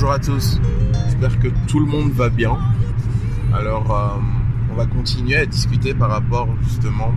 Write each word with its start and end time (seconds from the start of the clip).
Bonjour 0.00 0.14
à 0.14 0.18
tous, 0.18 0.58
j'espère 1.04 1.38
que 1.40 1.48
tout 1.68 1.78
le 1.78 1.84
monde 1.84 2.12
va 2.12 2.30
bien. 2.30 2.56
Alors, 3.52 3.94
euh, 3.94 4.18
on 4.72 4.74
va 4.74 4.86
continuer 4.86 5.36
à 5.36 5.44
discuter 5.44 5.92
par 5.92 6.08
rapport 6.08 6.48
justement 6.62 7.12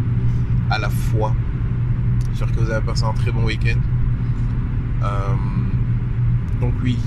à 0.69 0.79
la 0.79 0.89
foi. 0.89 1.33
J'espère 2.31 2.51
que 2.51 2.59
vous 2.59 2.69
avez 2.69 2.85
passé 2.85 3.05
un 3.05 3.13
très 3.13 3.31
bon 3.31 3.45
week-end. 3.45 3.79
Euh, 5.01 5.07
donc 6.59 6.73
oui, 6.83 6.99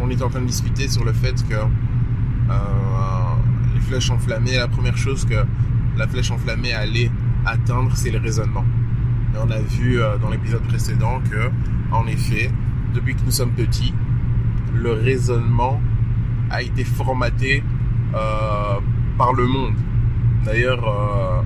on 0.00 0.10
est 0.10 0.20
en 0.20 0.28
train 0.30 0.40
de 0.40 0.46
discuter 0.46 0.88
sur 0.88 1.04
le 1.04 1.12
fait 1.12 1.46
que 1.48 1.54
euh, 1.54 2.54
les 3.72 3.80
flèches 3.82 4.10
enflammées, 4.10 4.56
la 4.56 4.66
première 4.66 4.96
chose 4.96 5.24
que 5.24 5.46
la 5.96 6.08
flèche 6.08 6.32
enflammée 6.32 6.72
allait 6.72 7.12
atteindre, 7.46 7.92
c'est 7.94 8.10
le 8.10 8.18
raisonnement. 8.18 8.64
Et 9.32 9.38
on 9.38 9.48
a 9.52 9.60
vu 9.60 10.00
dans 10.20 10.30
l'épisode 10.30 10.64
précédent 10.64 11.20
que, 11.30 11.52
en 11.92 12.04
effet, 12.08 12.50
depuis 12.92 13.14
que 13.14 13.22
nous 13.24 13.30
sommes 13.30 13.52
petits, 13.52 13.94
le 14.74 14.92
raisonnement 14.92 15.80
a 16.50 16.62
été 16.62 16.84
formaté 16.84 17.62
euh, 18.14 18.78
par 19.16 19.32
le 19.32 19.46
monde. 19.46 19.74
D'ailleurs, 20.44 20.84
euh, 20.86 21.42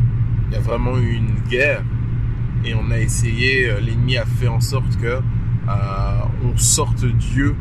il 0.48 0.54
y 0.54 0.56
a 0.56 0.60
vraiment 0.60 0.98
eu 0.98 1.12
une 1.12 1.34
guerre 1.48 1.82
et 2.64 2.74
on 2.74 2.90
a 2.90 2.98
essayé, 2.98 3.70
euh, 3.70 3.80
l'ennemi 3.80 4.16
a 4.16 4.24
fait 4.24 4.48
en 4.48 4.60
sorte 4.60 4.96
que 4.98 5.06
euh, 5.06 5.20
on 6.44 6.56
sorte 6.56 7.04
Dieu 7.04 7.54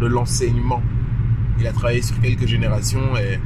de 0.00 0.06
l'enseignement. 0.06 0.82
Il 1.58 1.66
a 1.66 1.72
travaillé 1.72 2.02
sur 2.02 2.20
quelques 2.20 2.46
générations 2.46 3.16
et 3.16 3.38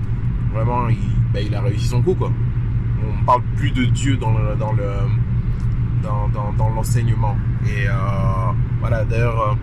vraiment, 0.53 0.89
il, 0.89 0.97
il 1.41 1.55
a 1.55 1.61
réussi 1.61 1.89
son 1.89 2.03
coup. 2.03 2.17
On 2.19 3.25
parle 3.25 3.43
plus 3.57 3.71
de 3.71 3.85
Dieu 3.85 4.17
dans 4.17 4.33
le 4.33 4.57
dans 4.57 4.73
le 4.73 4.89
dans, 6.03 6.29
dans, 6.29 6.53
dans 6.53 6.71
l'enseignement. 6.71 7.37
Et 7.67 7.87
voilà, 8.81 9.05
d'ailleurs, 9.05 9.57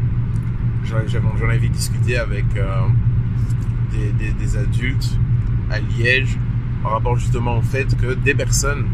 j'en 0.84 1.50
avais 1.50 1.70
discuté 1.70 2.18
avec 2.18 2.46
euh, 2.58 2.88
des, 4.40 4.58
adultes 4.58 5.18
à 5.70 5.80
Liège 5.80 6.38
par 6.82 6.94
rapport 6.94 7.16
justement 7.18 7.58
au 7.58 7.62
fait 7.62 7.96
que 7.98 8.14
des 8.14 8.36
personnes 8.36 8.86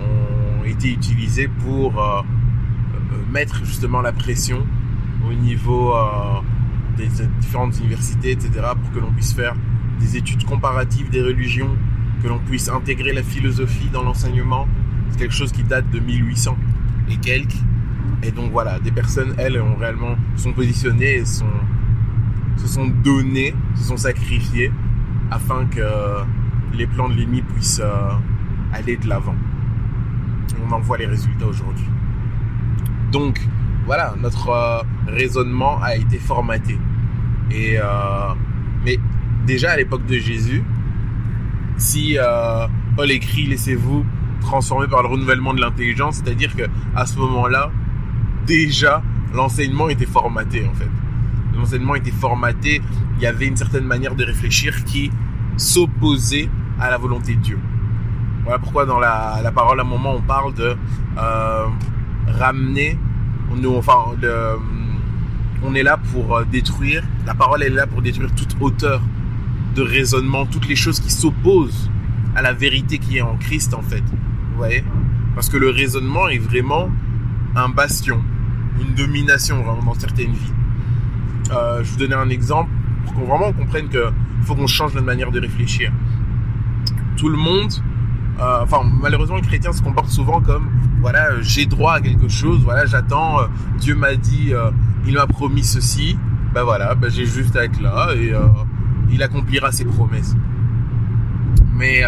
ont 0.00 0.64
été 0.64 0.92
utilisées 0.92 1.48
pour 1.48 2.02
euh, 2.02 2.20
euh, 2.20 3.32
mettre 3.32 3.64
justement 3.64 4.00
la 4.00 4.12
pression 4.12 4.66
au 5.28 5.32
niveau 5.32 5.94
des 6.96 7.08
différentes 7.40 7.78
universités, 7.78 8.30
etc., 8.30 8.50
pour 8.80 8.92
que 8.92 8.98
l'on 8.98 9.12
puisse 9.12 9.34
faire 9.34 9.54
des 10.00 10.16
études 10.16 10.44
comparatives 10.44 11.10
des 11.10 11.20
religions, 11.20 11.76
que 12.22 12.28
l'on 12.28 12.38
puisse 12.38 12.68
intégrer 12.68 13.12
la 13.12 13.22
philosophie 13.22 13.88
dans 13.92 14.02
l'enseignement. 14.02 14.66
C'est 15.10 15.18
quelque 15.18 15.34
chose 15.34 15.52
qui 15.52 15.64
date 15.64 15.90
de 15.90 15.98
1800 15.98 16.56
et 17.10 17.16
quelques. 17.16 17.58
Et 18.22 18.30
donc 18.30 18.50
voilà, 18.50 18.78
des 18.80 18.90
personnes, 18.90 19.34
elles, 19.38 19.60
ont 19.60 19.76
réellement 19.76 20.16
sont 20.36 20.52
positionnées 20.52 21.16
et 21.16 21.24
se 21.24 21.44
sont 22.66 22.86
données, 23.02 23.54
se 23.76 23.84
sont 23.84 23.96
sacrifiées 23.96 24.72
afin 25.30 25.66
que 25.66 25.82
les 26.72 26.86
plans 26.86 27.08
de 27.08 27.14
l'ennemi 27.14 27.42
puissent 27.42 27.80
euh, 27.82 28.10
aller 28.72 28.96
de 28.96 29.08
l'avant. 29.08 29.34
On 30.66 30.72
en 30.72 30.80
voit 30.80 30.98
les 30.98 31.06
résultats 31.06 31.46
aujourd'hui. 31.46 31.86
Donc 33.12 33.40
voilà, 33.86 34.14
notre 34.20 34.50
euh, 34.50 34.82
raisonnement 35.06 35.80
a 35.82 35.96
été 35.96 36.18
formaté. 36.18 36.78
Et 37.50 37.78
euh, 37.78 38.34
mais 38.84 38.98
déjà 39.46 39.72
à 39.72 39.76
l'époque 39.76 40.04
de 40.06 40.18
Jésus, 40.18 40.62
si 41.76 42.16
Paul 42.96 43.10
écrit 43.10 43.46
laissez-vous 43.46 44.04
transformer 44.40 44.88
par 44.88 45.02
le 45.02 45.08
renouvellement 45.08 45.54
de 45.54 45.60
l'intelligence, 45.60 46.16
c'est-à-dire 46.16 46.54
que 46.54 46.64
à 46.94 47.06
ce 47.06 47.18
moment-là, 47.18 47.70
déjà 48.48 49.02
l'enseignement 49.32 49.88
était 49.88 50.06
formaté 50.06 50.66
en 50.66 50.74
fait. 50.74 50.90
L'enseignement 51.54 51.94
était 51.94 52.10
formaté, 52.10 52.82
il 53.16 53.22
y 53.22 53.26
avait 53.26 53.46
une 53.46 53.56
certaine 53.56 53.84
manière 53.84 54.14
de 54.14 54.24
réfléchir 54.24 54.84
qui 54.84 55.10
s'opposait 55.56 56.48
à 56.80 56.90
la 56.90 56.98
volonté 56.98 57.34
de 57.34 57.40
Dieu. 57.40 57.58
Voilà 58.44 58.58
pourquoi 58.58 58.86
dans 58.86 58.98
la, 58.98 59.52
parole 59.54 59.78
à 59.78 59.82
un 59.82 59.86
moment 59.86 60.14
on 60.14 60.22
parle 60.22 60.54
de 60.54 60.76
euh, 61.18 61.66
ramener, 62.26 62.98
on 63.50 65.74
est 65.74 65.82
là 65.82 65.98
pour 66.12 66.36
euh, 66.36 66.44
détruire, 66.50 67.02
la 67.26 67.34
parole 67.34 67.62
est 67.62 67.68
là 67.68 67.86
pour 67.86 68.00
détruire 68.00 68.34
toute 68.34 68.56
hauteur 68.60 69.02
de 69.74 69.82
raisonnement, 69.82 70.46
toutes 70.46 70.68
les 70.68 70.76
choses 70.76 71.00
qui 71.00 71.10
s'opposent 71.10 71.90
à 72.34 72.40
la 72.40 72.52
vérité 72.52 72.98
qui 72.98 73.18
est 73.18 73.22
en 73.22 73.36
Christ 73.36 73.74
en 73.74 73.82
fait. 73.82 74.02
Vous 74.02 74.56
voyez? 74.56 74.84
Parce 75.34 75.50
que 75.50 75.56
le 75.56 75.70
raisonnement 75.70 76.28
est 76.28 76.38
vraiment 76.38 76.88
un 77.54 77.68
bastion, 77.68 78.22
une 78.80 78.94
domination 78.94 79.62
vraiment 79.62 79.82
dans 79.82 79.98
certaines 79.98 80.32
vies. 80.32 80.52
Euh, 81.50 81.82
je 81.82 81.90
vous 81.90 81.96
donner 81.96 82.14
un 82.14 82.28
exemple 82.28 82.70
pour 83.04 83.14
qu'on 83.14 83.24
vraiment 83.24 83.52
comprenne 83.52 83.88
que 83.88 84.10
faut 84.42 84.54
qu'on 84.54 84.66
change 84.66 84.94
notre 84.94 85.06
manière 85.06 85.30
de 85.30 85.40
réfléchir. 85.40 85.92
Tout 87.16 87.28
le 87.28 87.36
monde, 87.36 87.72
euh, 88.40 88.60
enfin 88.62 88.82
malheureusement 89.00 89.36
les 89.36 89.42
chrétiens 89.42 89.72
se 89.72 89.82
comportent 89.82 90.10
souvent 90.10 90.40
comme 90.40 90.68
voilà 91.00 91.32
euh, 91.32 91.38
j'ai 91.40 91.66
droit 91.66 91.94
à 91.94 92.00
quelque 92.00 92.28
chose, 92.28 92.62
voilà 92.62 92.86
j'attends, 92.86 93.38
Dieu 93.78 93.94
m'a 93.94 94.14
dit, 94.14 94.52
il 95.06 95.14
m'a 95.14 95.26
promis 95.26 95.64
ceci, 95.64 96.18
ben 96.54 96.64
voilà, 96.64 96.94
ben 96.94 97.10
j'ai 97.10 97.26
juste 97.26 97.56
à 97.56 97.64
être 97.64 97.80
là 97.80 98.14
et 98.14 98.32
il 99.10 99.22
accomplira 99.22 99.72
ses 99.72 99.84
promesses. 99.84 100.36
Mais 101.74 102.02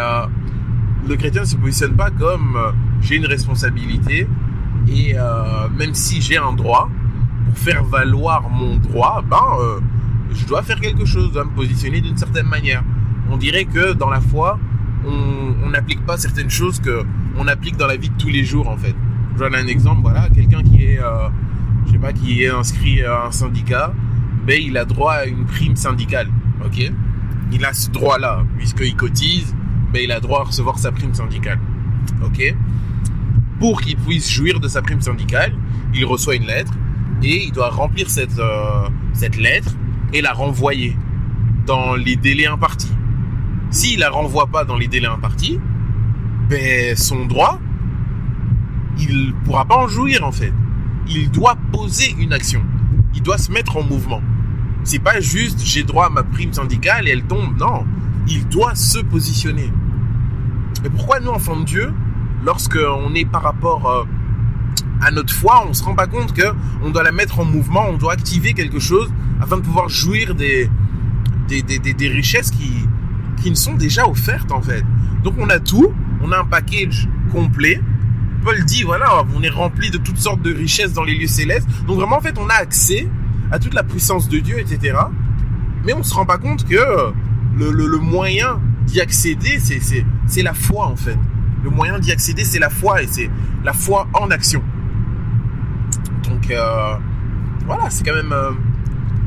le 1.08 1.16
chrétien 1.16 1.42
ne 1.42 1.46
se 1.46 1.56
positionne 1.56 1.96
pas 1.96 2.10
comme 2.10 2.58
j'ai 3.00 3.16
une 3.16 3.26
responsabilité 3.26 4.28
et 4.88 5.14
euh, 5.16 5.68
même 5.76 5.94
si 5.94 6.20
j'ai 6.20 6.36
un 6.36 6.52
droit, 6.52 6.88
pour 7.46 7.58
faire 7.58 7.84
valoir 7.84 8.48
mon 8.50 8.76
droit, 8.76 9.22
ben 9.28 9.36
euh, 9.60 9.80
je 10.32 10.46
dois 10.46 10.62
faire 10.62 10.80
quelque 10.80 11.04
chose, 11.04 11.28
je 11.28 11.32
dois 11.34 11.44
me 11.44 11.50
positionner 11.50 12.00
d'une 12.00 12.16
certaine 12.16 12.46
manière. 12.46 12.82
On 13.30 13.36
dirait 13.36 13.64
que 13.64 13.92
dans 13.92 14.10
la 14.10 14.20
foi, 14.20 14.58
on 15.06 15.40
on 15.70 15.70
n'applique 15.70 16.04
pas 16.04 16.16
certaines 16.16 16.50
choses 16.50 16.80
que 16.80 17.04
on 17.36 17.46
applique 17.46 17.76
dans 17.76 17.86
la 17.86 17.96
vie 17.96 18.10
de 18.10 18.16
tous 18.16 18.28
les 18.28 18.44
jours 18.44 18.68
en 18.68 18.76
fait. 18.76 18.94
Je 19.34 19.38
donne 19.38 19.54
un 19.54 19.66
exemple, 19.66 20.02
voilà, 20.02 20.28
quelqu'un 20.28 20.62
qui 20.62 20.84
est, 20.84 20.98
euh, 20.98 21.28
je 21.86 21.92
sais 21.92 21.98
pas, 21.98 22.12
qui 22.12 22.42
est 22.42 22.50
inscrit 22.50 23.04
à 23.04 23.26
un 23.26 23.30
syndicat, 23.30 23.92
ben 24.46 24.60
il 24.60 24.76
a 24.76 24.84
droit 24.84 25.12
à 25.12 25.26
une 25.26 25.44
prime 25.46 25.76
syndicale, 25.76 26.28
ok? 26.64 26.92
Il 27.52 27.64
a 27.64 27.72
ce 27.72 27.90
droit-là 27.90 28.42
puisqu'il 28.56 28.96
cotise, 28.96 29.54
ben 29.92 30.02
il 30.02 30.12
a 30.12 30.20
droit 30.20 30.40
à 30.40 30.44
recevoir 30.44 30.78
sa 30.78 30.92
prime 30.92 31.14
syndicale, 31.14 31.60
ok? 32.24 32.54
Pour 33.60 33.82
qu'il 33.82 33.96
puisse 33.96 34.28
jouir 34.28 34.58
de 34.58 34.66
sa 34.66 34.82
prime 34.82 35.02
syndicale, 35.02 35.52
il 35.94 36.04
reçoit 36.04 36.34
une 36.34 36.46
lettre 36.46 36.72
et 37.22 37.44
il 37.44 37.52
doit 37.52 37.70
remplir 37.70 38.08
cette 38.08 38.38
euh, 38.38 38.88
cette 39.12 39.36
lettre 39.36 39.76
et 40.12 40.22
la 40.22 40.32
renvoyer 40.32 40.96
dans 41.66 41.94
les 41.94 42.16
délais 42.16 42.46
impartis. 42.46 42.92
S'il 43.70 44.00
la 44.00 44.10
renvoie 44.10 44.46
pas 44.46 44.64
dans 44.64 44.76
les 44.76 44.88
délais 44.88 45.06
impartis, 45.06 45.60
ben 46.48 46.96
son 46.96 47.26
droit, 47.26 47.60
il 48.98 49.34
pourra 49.44 49.66
pas 49.66 49.76
en 49.76 49.88
jouir 49.88 50.24
en 50.24 50.32
fait. 50.32 50.52
Il 51.06 51.30
doit 51.30 51.56
poser 51.70 52.14
une 52.18 52.32
action. 52.32 52.62
Il 53.14 53.22
doit 53.22 53.38
se 53.38 53.52
mettre 53.52 53.76
en 53.76 53.82
mouvement. 53.82 54.22
C'est 54.84 54.98
pas 54.98 55.20
juste 55.20 55.60
j'ai 55.62 55.82
droit 55.82 56.06
à 56.06 56.10
ma 56.10 56.22
prime 56.22 56.52
syndicale 56.52 57.06
et 57.06 57.10
elle 57.10 57.24
tombe. 57.24 57.58
Non, 57.58 57.84
il 58.26 58.48
doit 58.48 58.74
se 58.74 58.98
positionner. 58.98 59.70
Et 60.84 60.88
pourquoi 60.88 61.20
nous 61.20 61.28
enfants 61.28 61.60
de 61.60 61.64
Dieu, 61.64 61.92
lorsque 62.44 62.78
on 62.78 63.14
est 63.14 63.24
par 63.24 63.42
rapport 63.42 63.88
euh, 63.88 64.04
à 65.00 65.10
notre 65.10 65.32
foi, 65.32 65.64
on 65.68 65.72
se 65.72 65.82
rend 65.82 65.94
pas 65.94 66.06
compte 66.06 66.32
que 66.32 66.52
on 66.82 66.90
doit 66.90 67.02
la 67.02 67.12
mettre 67.12 67.38
en 67.40 67.44
mouvement, 67.44 67.86
on 67.88 67.96
doit 67.96 68.12
activer 68.12 68.54
quelque 68.54 68.78
chose 68.78 69.10
afin 69.40 69.56
de 69.56 69.62
pouvoir 69.62 69.88
jouir 69.88 70.34
des 70.34 70.70
des, 71.48 71.62
des, 71.62 71.78
des, 71.78 71.94
des 71.94 72.08
richesses 72.08 72.50
qui 72.50 72.86
qui 73.42 73.50
nous 73.50 73.56
sont 73.56 73.74
déjà 73.74 74.06
offertes 74.06 74.52
en 74.52 74.62
fait. 74.62 74.84
Donc 75.24 75.34
on 75.38 75.48
a 75.48 75.58
tout, 75.58 75.92
on 76.22 76.32
a 76.32 76.38
un 76.38 76.44
package 76.44 77.08
complet. 77.32 77.80
Paul 78.42 78.64
dit, 78.64 78.84
voilà, 78.84 79.22
on 79.36 79.42
est 79.42 79.50
rempli 79.50 79.90
de 79.90 79.98
toutes 79.98 80.16
sortes 80.16 80.40
de 80.40 80.52
richesses 80.52 80.94
dans 80.94 81.04
les 81.04 81.14
lieux 81.14 81.26
célestes. 81.26 81.68
Donc 81.86 81.96
vraiment, 81.96 82.16
en 82.16 82.20
fait, 82.22 82.38
on 82.38 82.48
a 82.48 82.54
accès 82.54 83.06
à 83.50 83.58
toute 83.58 83.74
la 83.74 83.82
puissance 83.82 84.30
de 84.30 84.38
Dieu, 84.38 84.58
etc. 84.58 84.96
Mais 85.84 85.92
on 85.92 86.02
se 86.02 86.14
rend 86.14 86.24
pas 86.24 86.38
compte 86.38 86.66
que 86.66 86.74
le, 86.74 87.70
le, 87.70 87.86
le 87.86 87.98
moyen 87.98 88.58
d'y 88.86 89.00
accéder, 89.00 89.58
c'est 89.58 90.42
la 90.42 90.54
foi, 90.54 90.86
en 90.86 90.96
fait. 90.96 91.18
Le 91.62 91.70
moyen 91.70 91.98
d'y 91.98 92.12
accéder, 92.12 92.44
c'est 92.44 92.58
la 92.58 92.70
foi, 92.70 93.02
et 93.02 93.06
c'est 93.06 93.30
la 93.64 93.72
foi 93.72 94.08
en 94.14 94.30
action. 94.30 94.62
Donc, 96.28 96.50
euh, 96.50 96.96
voilà, 97.66 97.90
c'est 97.90 98.04
quand 98.04 98.14
même 98.14 98.32
euh, 98.32 98.52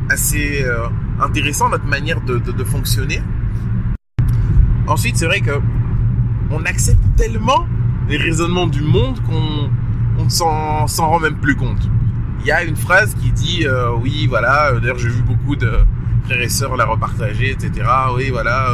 assez 0.10 0.64
euh, 0.64 0.88
intéressant 1.20 1.70
notre 1.70 1.86
manière 1.86 2.22
de, 2.22 2.64
fonctionner. 2.64 3.22
Ensuite, 4.88 5.18
c'est 5.18 5.26
vrai 5.26 5.42
que 5.42 5.60
on 6.50 6.64
accepte 6.66 7.04
tellement 7.16 7.66
les 8.08 8.18
raisonnements 8.18 8.68
du 8.68 8.82
monde 8.82 9.20
qu'on 9.24 9.70
on 10.20 10.30
s'en 10.30 10.88
s'en 10.88 11.10
rend 11.10 11.20
même 11.20 11.36
plus 11.36 11.56
compte. 11.56 11.90
Il 12.42 12.48
y 12.48 12.52
a 12.52 12.64
une 12.64 12.76
phrase 12.76 13.16
qui 13.16 13.32
dit 13.32 13.66
oui 14.02 14.28
voilà 14.28 14.74
d'ailleurs 14.74 14.98
j'ai 14.98 15.08
vu 15.08 15.22
beaucoup 15.22 15.56
de 15.56 15.72
frères 16.26 16.42
et 16.42 16.50
sœurs 16.50 16.76
la 16.76 16.86
repartager 16.86 17.52
etc 17.52 17.88
oui 18.14 18.30
voilà 18.30 18.68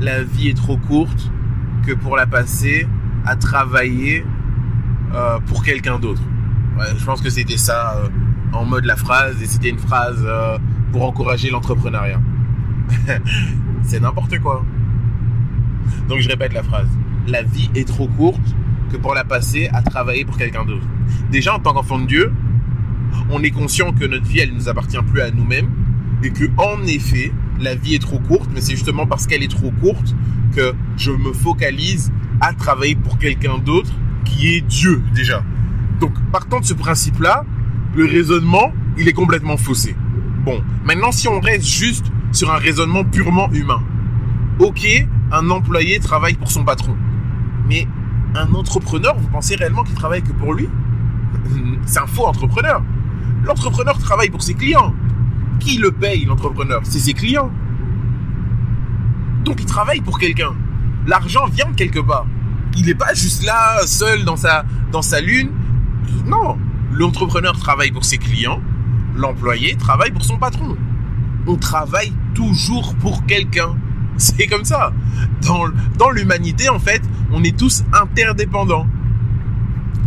la 0.00 0.24
vie 0.24 0.48
est 0.48 0.56
trop 0.56 0.78
courte 0.78 1.30
que 1.84 1.92
pour 1.92 2.16
la 2.16 2.26
passer 2.26 2.86
à 3.24 3.36
travailler 3.36 4.24
euh, 5.14 5.38
pour 5.46 5.62
quelqu'un 5.62 5.98
d'autre. 5.98 6.22
Je 6.96 7.04
pense 7.04 7.20
que 7.20 7.30
c'était 7.30 7.58
ça 7.58 7.96
euh, 7.96 8.08
en 8.52 8.64
mode 8.64 8.84
la 8.84 8.96
phrase 8.96 9.40
et 9.42 9.46
c'était 9.46 9.68
une 9.68 9.78
phrase 9.78 10.22
euh, 10.24 10.58
pour 10.90 11.04
encourager 11.04 11.50
l'entrepreneuriat. 11.50 12.20
C'est 13.82 14.00
n'importe 14.00 14.38
quoi. 14.40 14.64
Donc 16.08 16.20
je 16.20 16.28
répète 16.28 16.52
la 16.52 16.62
phrase. 16.62 16.88
La 17.26 17.42
vie 17.42 17.70
est 17.74 17.86
trop 17.86 18.08
courte 18.08 18.54
que 18.90 18.96
pour 18.96 19.14
la 19.14 19.24
passer 19.24 19.68
à 19.72 19.82
travailler 19.82 20.24
pour 20.24 20.36
quelqu'un 20.36 20.64
d'autre. 20.64 20.86
Déjà 21.30 21.54
en 21.54 21.58
tant 21.58 21.72
qu'enfant 21.72 21.98
de 21.98 22.06
Dieu, 22.06 22.32
on 23.30 23.42
est 23.42 23.50
conscient 23.50 23.92
que 23.92 24.04
notre 24.04 24.24
vie 24.24 24.40
elle 24.40 24.50
ne 24.50 24.56
nous 24.56 24.68
appartient 24.68 25.02
plus 25.10 25.20
à 25.20 25.30
nous-mêmes 25.30 25.68
et 26.22 26.30
que 26.30 26.44
en 26.56 26.82
effet 26.86 27.32
la 27.62 27.74
vie 27.74 27.94
est 27.94 28.02
trop 28.02 28.18
courte, 28.18 28.50
mais 28.52 28.60
c'est 28.60 28.72
justement 28.72 29.06
parce 29.06 29.26
qu'elle 29.26 29.42
est 29.42 29.50
trop 29.50 29.70
courte 29.80 30.14
que 30.54 30.74
je 30.96 31.10
me 31.12 31.32
focalise 31.32 32.12
à 32.40 32.52
travailler 32.52 32.96
pour 32.96 33.18
quelqu'un 33.18 33.58
d'autre 33.58 33.90
qui 34.24 34.54
est 34.54 34.60
Dieu 34.60 35.02
déjà. 35.14 35.42
Donc 36.00 36.12
partant 36.32 36.60
de 36.60 36.64
ce 36.64 36.74
principe-là, 36.74 37.44
le 37.94 38.04
raisonnement, 38.04 38.72
il 38.98 39.08
est 39.08 39.12
complètement 39.12 39.56
faussé. 39.56 39.96
Bon, 40.44 40.60
maintenant 40.84 41.12
si 41.12 41.28
on 41.28 41.40
reste 41.40 41.66
juste 41.66 42.06
sur 42.32 42.52
un 42.52 42.58
raisonnement 42.58 43.04
purement 43.04 43.50
humain, 43.52 43.82
ok, 44.58 45.06
un 45.30 45.50
employé 45.50 46.00
travaille 46.00 46.34
pour 46.34 46.50
son 46.50 46.64
patron, 46.64 46.96
mais 47.68 47.86
un 48.34 48.52
entrepreneur, 48.54 49.16
vous 49.16 49.28
pensez 49.28 49.54
réellement 49.54 49.84
qu'il 49.84 49.94
travaille 49.94 50.22
que 50.22 50.32
pour 50.32 50.54
lui? 50.54 50.68
C'est 51.84 52.00
un 52.00 52.06
faux 52.06 52.24
entrepreneur. 52.24 52.82
L'entrepreneur 53.44 53.98
travaille 53.98 54.30
pour 54.30 54.42
ses 54.42 54.54
clients. 54.54 54.94
Qui 55.62 55.78
le 55.78 55.92
paye, 55.92 56.24
l'entrepreneur? 56.24 56.80
C'est 56.82 56.98
ses 56.98 57.14
clients. 57.14 57.50
Donc 59.44 59.60
il 59.60 59.66
travaille 59.66 60.00
pour 60.00 60.18
quelqu'un. 60.18 60.52
L'argent 61.06 61.46
vient 61.46 61.70
de 61.70 61.76
quelque 61.76 62.00
part. 62.00 62.26
Il 62.76 62.86
n'est 62.86 62.96
pas 62.96 63.14
juste 63.14 63.44
là, 63.44 63.78
seul 63.86 64.24
dans 64.24 64.36
sa, 64.36 64.64
dans 64.90 65.02
sa 65.02 65.20
lune. 65.20 65.50
Non, 66.26 66.58
l'entrepreneur 66.92 67.56
travaille 67.56 67.92
pour 67.92 68.04
ses 68.04 68.18
clients. 68.18 68.60
L'employé 69.14 69.76
travaille 69.76 70.10
pour 70.10 70.24
son 70.24 70.36
patron. 70.36 70.76
On 71.46 71.54
travaille 71.54 72.12
toujours 72.34 72.96
pour 72.96 73.24
quelqu'un. 73.26 73.76
C'est 74.16 74.48
comme 74.48 74.64
ça. 74.64 74.92
Dans, 75.42 75.66
dans 75.96 76.10
l'humanité, 76.10 76.68
en 76.68 76.80
fait, 76.80 77.02
on 77.30 77.44
est 77.44 77.56
tous 77.56 77.84
interdépendants. 77.92 78.88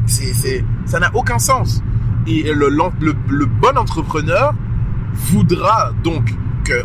C'est, 0.05 0.33
c'est, 0.33 0.65
ça 0.85 0.99
n'a 0.99 1.09
aucun 1.15 1.39
sens. 1.39 1.81
Et 2.27 2.43
le, 2.43 2.69
le, 2.69 3.15
le 3.29 3.45
bon 3.45 3.77
entrepreneur 3.77 4.53
voudra 5.15 5.91
donc 6.03 6.33
que 6.63 6.83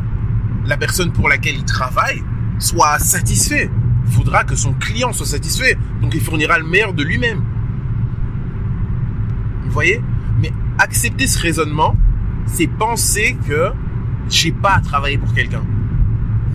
la 0.66 0.76
personne 0.76 1.12
pour 1.12 1.28
laquelle 1.28 1.56
il 1.56 1.64
travaille 1.64 2.22
soit 2.58 2.98
satisfait, 2.98 3.70
voudra 4.04 4.44
que 4.44 4.54
son 4.54 4.72
client 4.74 5.12
soit 5.12 5.26
satisfait, 5.26 5.76
donc 6.00 6.14
il 6.14 6.20
fournira 6.20 6.58
le 6.58 6.66
meilleur 6.66 6.92
de 6.92 7.02
lui-même. 7.02 7.42
Vous 9.64 9.70
voyez? 9.70 10.02
Mais 10.40 10.52
accepter 10.78 11.26
ce 11.26 11.38
raisonnement, 11.38 11.96
c'est 12.46 12.66
penser 12.66 13.36
que 13.46 13.70
j'ai 14.28 14.52
pas 14.52 14.74
à 14.74 14.80
travailler 14.80 15.18
pour 15.18 15.32
quelqu'un. 15.32 15.62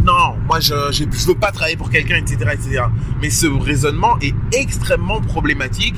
Non, 0.04 0.36
moi 0.48 0.60
je, 0.60 0.74
je 0.92 1.28
veux 1.28 1.36
pas 1.36 1.52
travailler 1.52 1.78
pour 1.78 1.90
quelqu'un, 1.90 2.18
etc., 2.18 2.38
etc. 2.54 2.84
Mais 3.22 3.30
ce 3.30 3.48
raisonnement 3.48 4.18
est 4.22 4.36
extrêmement 4.54 5.22
problématique 5.22 5.96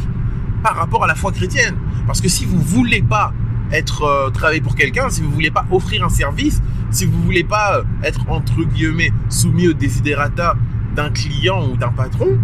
par 0.63 0.75
rapport 0.75 1.03
à 1.03 1.07
la 1.07 1.15
foi 1.15 1.31
chrétienne. 1.31 1.75
Parce 2.05 2.21
que 2.21 2.29
si 2.29 2.45
vous 2.45 2.59
voulez 2.59 3.01
pas 3.01 3.33
être 3.71 4.03
euh, 4.03 4.29
travailler 4.29 4.61
pour 4.61 4.75
quelqu'un, 4.75 5.09
si 5.09 5.21
vous 5.21 5.31
voulez 5.31 5.51
pas 5.51 5.65
offrir 5.71 6.03
un 6.05 6.09
service, 6.09 6.61
si 6.89 7.05
vous 7.05 7.21
voulez 7.21 7.43
pas 7.43 7.77
euh, 7.77 7.83
être 8.03 8.29
entre 8.29 8.63
guillemets 8.63 9.11
soumis 9.29 9.67
aux 9.67 9.73
desiderata 9.73 10.55
d'un 10.95 11.09
client 11.09 11.67
ou 11.69 11.77
d'un 11.77 11.89
patron, 11.89 12.37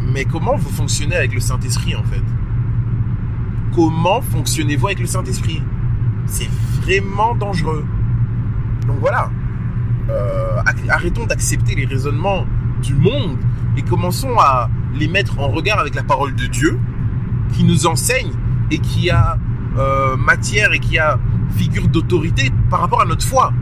mais 0.00 0.24
comment 0.24 0.56
vous 0.56 0.70
fonctionnez 0.70 1.16
avec 1.16 1.34
le 1.34 1.40
Saint-Esprit 1.40 1.94
en 1.94 2.02
fait? 2.04 2.22
Comment 3.74 4.20
fonctionnez-vous 4.20 4.86
avec 4.86 5.00
le 5.00 5.06
Saint-Esprit? 5.06 5.62
C'est 6.26 6.48
vraiment 6.82 7.34
dangereux. 7.34 7.84
Donc 8.86 8.96
voilà. 9.00 9.30
Euh, 10.08 10.60
arrêtons 10.88 11.26
d'accepter 11.26 11.76
les 11.76 11.86
raisonnements 11.86 12.44
du 12.82 12.94
monde 12.94 13.36
et 13.76 13.82
commençons 13.82 14.36
à 14.38 14.68
les 14.94 15.06
mettre 15.06 15.38
en 15.38 15.48
regard 15.48 15.78
avec 15.78 15.94
la 15.94 16.02
parole 16.02 16.34
de 16.34 16.46
Dieu 16.46 16.78
qui 17.52 17.62
nous 17.62 17.86
enseigne 17.86 18.32
et 18.70 18.78
qui 18.78 19.10
a 19.10 19.38
euh, 19.80 20.16
matière 20.16 20.72
et 20.72 20.78
qui 20.78 20.98
a 20.98 21.18
figure 21.56 21.88
d'autorité 21.88 22.50
par 22.68 22.80
rapport 22.80 23.00
à 23.00 23.04
notre 23.04 23.26
foi. 23.26 23.52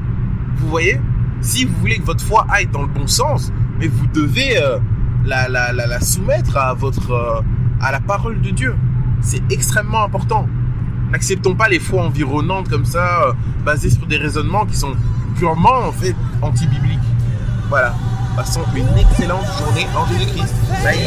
Vous 0.57 0.69
voyez? 0.69 1.01
Si 1.41 1.65
vous 1.65 1.75
voulez 1.77 1.99
que 1.99 2.05
votre 2.05 2.25
foi 2.25 2.47
aille 2.51 2.67
dans 2.67 2.83
le 2.83 2.89
bon 2.89 3.07
sens, 3.07 3.53
mais 3.79 3.87
vous 3.87 4.07
devez 4.09 4.61
euh, 4.61 4.79
la, 5.25 5.49
la, 5.49 5.73
la, 5.73 6.01
soumettre 6.01 6.57
à 6.57 6.75
votre 6.75 7.13
euh, 7.13 7.41
à 7.81 7.93
la 7.93 8.01
parole 8.01 8.41
de 8.41 8.51
Dieu. 8.51 8.75
C'est 9.21 9.43
extrêmement 9.51 10.03
important. 10.03 10.49
N'acceptons 11.11 11.55
pas 11.55 11.69
les 11.69 11.79
foi 11.79 12.03
environnantes 12.03 12.69
comme 12.69 12.85
ça, 12.85 13.35
basées 13.65 13.91
sur 13.91 14.07
des 14.07 14.17
raisonnements 14.17 14.67
qui 14.67 14.77
sont 14.77 14.95
purement 15.37 15.87
en 15.89 15.93
fait 15.93 16.15
anti-bibliques. 16.43 16.99
Voilà. 17.69 17.95
Passons 18.37 18.65
une 18.75 18.87
excellente 18.99 19.47
journée 19.59 19.87
en 19.97 20.07
Jésus-Christ. 20.07 20.55
Bye. 20.85 20.99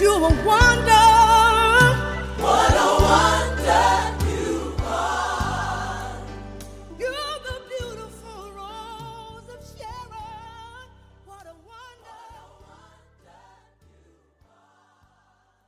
You're 0.00 0.14
a 0.14 0.32
wonder. 0.44 1.17